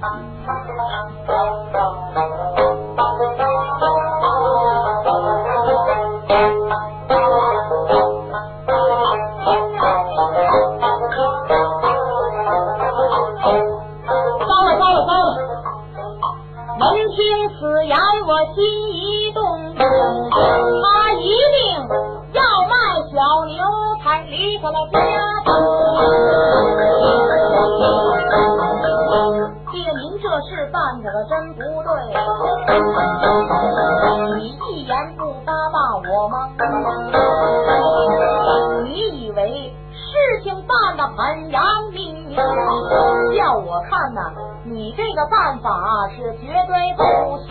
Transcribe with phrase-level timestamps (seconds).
[0.00, 0.06] 糟
[14.62, 15.34] 了糟了糟了。
[16.78, 17.18] 门听
[17.58, 18.62] 此言我心
[18.92, 19.40] 一动。
[19.74, 21.58] 他一定
[22.34, 22.72] 要卖
[23.10, 23.58] 小牛
[24.04, 25.37] 才离开了家。
[34.36, 35.78] 你一言不搭骂
[36.08, 36.48] 我吗？
[38.84, 38.88] 你
[39.26, 42.36] 以为事情办的很扬名？
[42.36, 44.20] 叫我看呐，
[44.64, 47.02] 你这个办法是绝对不
[47.48, 47.50] 行。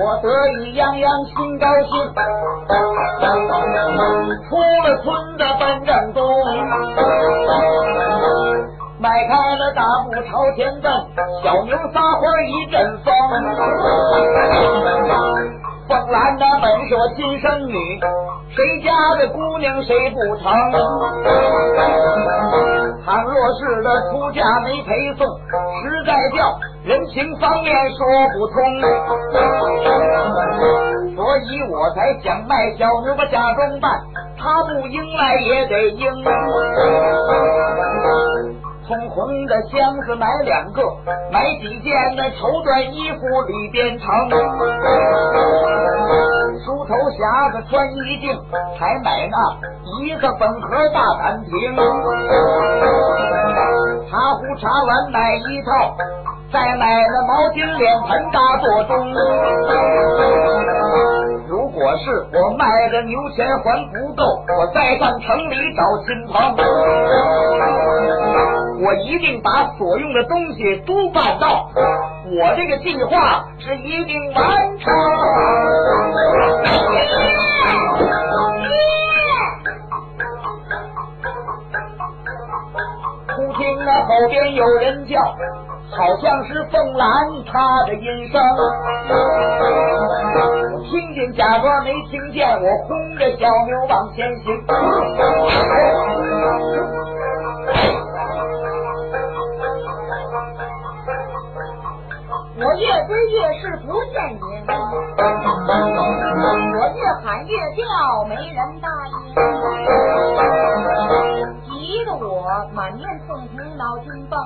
[0.00, 0.28] 我得
[0.60, 1.90] 意洋洋心高兴，
[4.48, 6.22] 出了村子奔正东。
[9.74, 10.90] 大步朝前奔，
[11.42, 13.12] 小牛撒欢一阵风。
[15.88, 17.74] 凤兰她本是我亲生女，
[18.54, 20.44] 谁家的姑娘谁不成？
[23.06, 25.26] 倘若是她出嫁没陪送，
[25.82, 28.54] 实在叫人情方面说不通。
[31.16, 33.98] 所以我才想卖小牛，把假装办，
[34.38, 36.24] 他不应来也得应。
[38.88, 40.82] 从红的箱子买两个，
[41.30, 44.06] 买几件那绸缎衣服里边藏。
[46.64, 48.34] 梳头匣子穿衣镜，
[48.80, 49.36] 还买那。
[50.00, 51.76] 一个粉盒大餐厅，
[54.10, 55.94] 茶壶茶碗买一套，
[56.50, 59.12] 再买那毛巾脸盆大座钟。
[61.80, 64.22] 我是我卖的牛钱还不够，
[64.58, 66.56] 我再上城里找亲朋，
[68.82, 74.92] 我一定把所用的东西都办到，我这个计划是一定完成。
[84.08, 85.18] 后边有人叫，
[85.90, 87.08] 好像是凤兰
[87.50, 88.40] 她的音声。
[90.74, 94.44] 我听见假装没听见，我轰着小牛往前行。
[102.60, 104.38] 我越追越是不见影，
[106.74, 107.82] 我越喊越叫，
[108.28, 108.77] 没人
[114.08, 114.36] 红，脑筋蹦；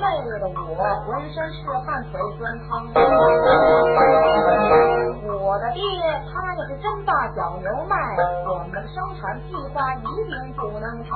[0.00, 0.04] 累
[0.40, 2.68] 的我浑身是汗，腿酸疼。
[5.40, 5.80] 我的爹，
[6.32, 7.96] 他要是真把小牛卖，
[8.48, 11.10] 我们的生产计划一定不能成。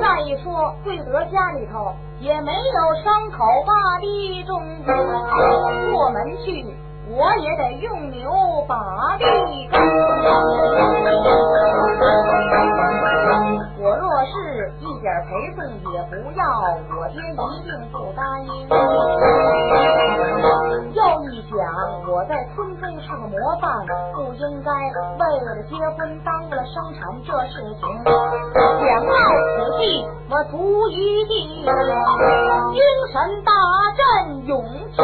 [0.00, 4.62] 再一说，贵德家里头也没有牲口把地种，
[5.92, 6.64] 过门去
[7.08, 8.30] 我也得用牛
[8.68, 8.76] 把
[9.18, 9.80] 地耕。
[13.78, 14.55] 我若是
[15.06, 15.62] 点陪送
[15.92, 16.42] 也不要，
[16.98, 18.46] 我爹一定不答应。
[20.90, 21.00] 又
[21.30, 21.54] 一想，
[22.10, 23.86] 我在村中是个模范，
[24.16, 27.86] 不应该为了结婚耽误了生产这事情。
[28.02, 29.14] 想到
[29.54, 33.52] 此地，我足一定精神大
[33.94, 34.02] 振，
[34.46, 34.98] 勇气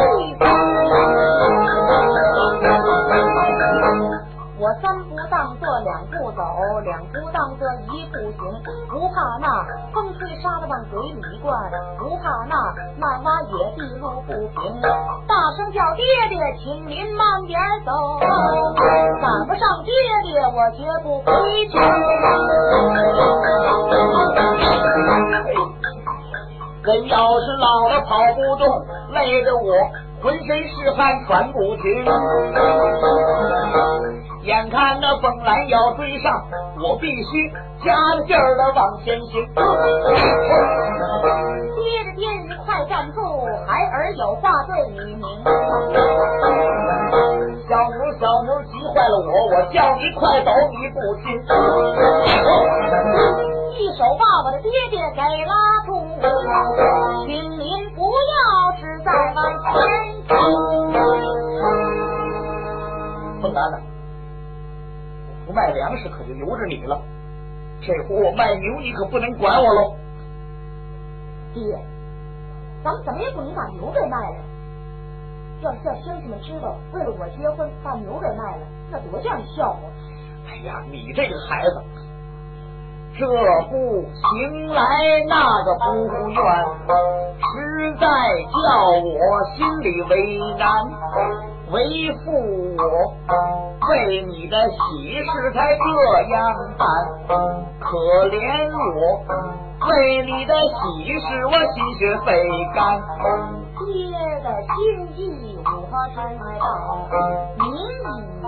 [4.58, 6.42] 我三步当做两步走，
[6.84, 7.04] 两
[7.42, 11.58] 步当做一步行，不怕那风吹沙子往嘴里灌，
[11.98, 12.54] 不怕那
[12.96, 14.80] 漫挖野地路不平。
[15.26, 17.90] 大声叫爹爹，请您慢点走，
[19.20, 19.92] 赶不上爹
[20.22, 21.74] 爹，我绝不回去。
[26.84, 29.74] 人要是老了跑不动，累得我
[30.22, 32.04] 浑身是汗喘不停。
[34.42, 36.42] 眼看那凤兰要追上，
[36.82, 37.48] 我必须
[37.84, 39.46] 加了劲儿的往前行。
[41.76, 43.22] 爹着爹，你快站住！
[43.68, 45.22] 孩儿有话对你明。
[47.68, 51.22] 小牛小牛急坏了我，我叫你快走，你不听。
[53.78, 55.54] 一手把我的爹爹给拉
[55.86, 55.90] 住，
[65.52, 66.98] 不卖粮食可就由着你了，
[67.82, 69.94] 这回我卖牛，你可不能管我喽。
[71.52, 71.62] 爹，
[72.82, 74.36] 咱们怎么也不能把牛给卖了。
[75.60, 79.80] 要是叫乡亲们知道，为了我结婚把牛给卖了，那多叫人笑话。
[80.48, 81.82] 哎呀，你这个孩子，
[83.18, 83.26] 这
[83.68, 84.82] 不行来
[85.28, 86.40] 那个不愿，
[87.36, 88.06] 实在
[88.48, 90.72] 叫我心里为难。
[91.70, 93.14] 为父我
[93.88, 94.78] 为你的喜
[95.18, 95.84] 事才这
[96.30, 96.34] 样
[96.78, 96.86] 办，
[97.80, 97.88] 可
[98.28, 98.36] 怜
[98.94, 98.96] 我
[99.88, 99.90] 为
[100.24, 100.80] 你的喜
[101.18, 102.28] 事我心血费
[102.74, 102.76] 干。
[103.82, 103.90] 爹
[104.44, 104.76] 的心
[105.16, 105.20] 意
[105.64, 105.66] 我
[106.14, 106.16] 知
[106.60, 106.64] 道，
[107.58, 108.14] 您以
[108.44, 108.46] 为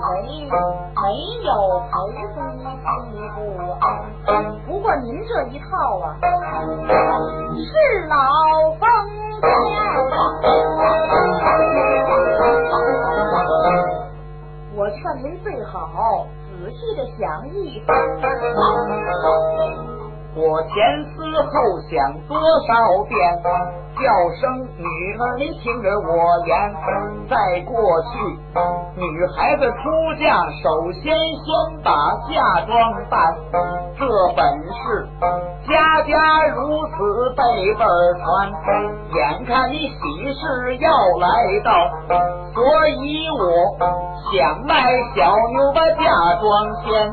[0.94, 1.02] 没
[1.42, 1.48] 有
[1.90, 1.90] 陪
[2.34, 2.62] 送心
[3.34, 3.36] 不
[3.80, 3.84] 安。
[4.66, 6.04] 不过您这一套啊，
[7.56, 8.14] 是老
[8.78, 8.82] 方
[15.24, 17.96] 谁最好仔细的想一番。
[20.36, 20.74] 我前
[21.16, 21.48] 思后
[21.88, 22.68] 想多少
[23.08, 23.40] 遍，
[23.96, 24.04] 叫
[24.38, 26.74] 声女儿，听着我言。
[27.28, 28.18] 在过去，
[29.00, 29.74] 女孩子出
[30.20, 31.90] 嫁，首先先把
[32.28, 32.74] 嫁妆。
[33.08, 33.34] 办，
[33.96, 34.04] 这
[34.36, 34.44] 本
[34.74, 35.08] 是
[35.68, 37.84] 家家如此辈辈
[38.20, 38.52] 传。
[39.14, 41.26] 眼看你喜事要来
[41.64, 41.72] 到，
[42.52, 43.78] 所以我
[44.32, 46.44] 想卖小牛把嫁妆。
[46.82, 47.12] 先，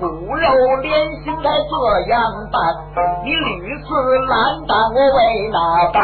[0.00, 2.56] 骨肉连心才这样办。
[3.24, 3.84] 你屡次
[4.28, 5.58] 拦挡我为哪
[5.92, 6.00] 般？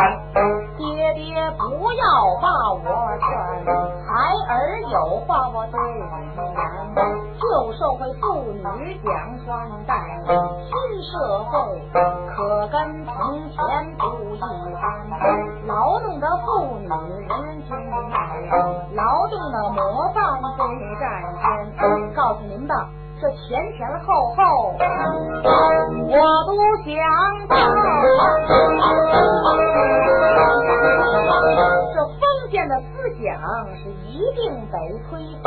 [1.08, 1.62] 爹爹不
[1.93, 2.05] 要
[2.43, 2.82] 把我
[3.19, 3.25] 劝，
[4.05, 4.12] 孩
[4.46, 4.52] 儿
[4.90, 6.00] 有话我对你
[6.37, 6.60] 言。
[7.40, 8.60] 旧社会妇女
[9.02, 9.08] 讲
[9.43, 9.94] 穿戴，
[10.26, 10.69] 新
[11.02, 11.12] 社
[11.44, 11.50] 会
[12.37, 12.76] 可跟
[13.06, 13.14] 从
[13.49, 13.56] 前
[13.96, 14.84] 不一般。
[15.66, 17.32] 劳动的妇女人
[17.66, 17.70] 均
[18.12, 18.16] 爱，
[18.94, 20.19] 劳动的模范
[20.58, 20.61] 最
[21.00, 21.08] 占
[21.40, 21.43] 先。
[22.14, 22.75] 告诉您吧。
[23.20, 23.37] 这前
[23.76, 24.43] 前后后，
[26.06, 26.14] 我
[26.46, 26.50] 都
[26.84, 26.93] 想
[27.49, 27.52] 到。
[33.22, 33.26] 想
[33.76, 34.38] 是一定
[34.70, 34.78] 得
[35.08, 35.10] 推
[35.42, 35.46] 翻。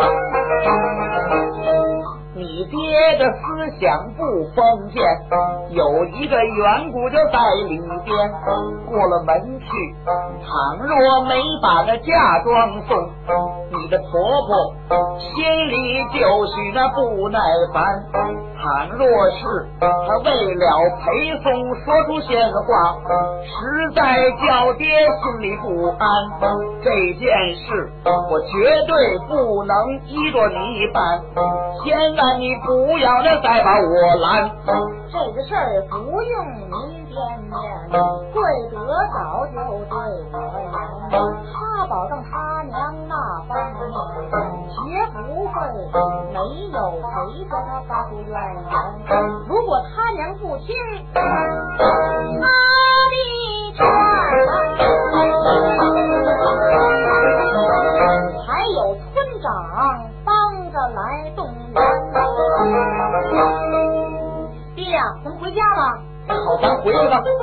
[2.34, 3.40] 你爹的思
[3.80, 4.24] 想不
[4.56, 5.04] 封建，
[5.72, 8.10] 有一个远古就在里边。
[8.86, 9.66] 过了门去，
[10.06, 13.10] 倘若没把那嫁妆送，
[13.72, 14.52] 你的婆婆
[15.18, 17.40] 心里就许那不耐
[17.74, 17.82] 烦。
[18.62, 19.42] 倘若是
[19.80, 20.68] 她为了
[21.00, 21.52] 陪送
[21.84, 22.62] 说出闲话，
[23.44, 26.06] 实在叫爹心里不安。
[26.84, 29.74] 这件事我绝对不能
[30.06, 31.20] 依着你办，
[31.84, 34.52] 千万你不要那再把我拦。
[35.12, 36.72] 这个事儿不用您
[37.12, 37.16] 掂
[37.50, 37.52] 面，
[38.32, 38.42] 贵
[38.72, 38.78] 德
[39.12, 39.56] 早就
[39.86, 39.94] 对
[40.32, 40.36] 我
[40.72, 41.14] 言，
[41.52, 43.14] 他保证他娘那
[43.46, 43.76] 方面
[44.72, 44.80] 绝
[45.12, 45.18] 不
[45.48, 45.52] 会
[46.32, 46.40] 没
[46.72, 48.66] 有陪着他发出怨言。
[49.50, 50.68] 如果他娘不听
[67.12, 67.41] 吧。